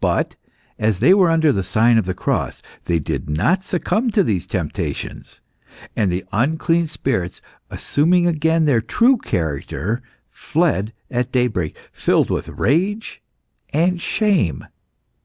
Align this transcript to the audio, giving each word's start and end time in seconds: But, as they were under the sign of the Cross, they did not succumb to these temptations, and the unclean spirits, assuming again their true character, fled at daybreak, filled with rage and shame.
But, 0.00 0.36
as 0.78 1.00
they 1.00 1.12
were 1.12 1.28
under 1.28 1.50
the 1.50 1.64
sign 1.64 1.98
of 1.98 2.04
the 2.06 2.14
Cross, 2.14 2.62
they 2.84 3.00
did 3.00 3.28
not 3.28 3.64
succumb 3.64 4.12
to 4.12 4.22
these 4.22 4.46
temptations, 4.46 5.40
and 5.96 6.08
the 6.12 6.22
unclean 6.30 6.86
spirits, 6.86 7.42
assuming 7.68 8.28
again 8.28 8.64
their 8.64 8.80
true 8.80 9.16
character, 9.16 10.02
fled 10.30 10.92
at 11.10 11.32
daybreak, 11.32 11.76
filled 11.90 12.30
with 12.30 12.48
rage 12.48 13.20
and 13.72 14.00
shame. 14.00 14.68